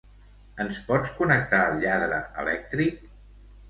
[0.65, 3.09] Ens pots connectar el lladre elèctric?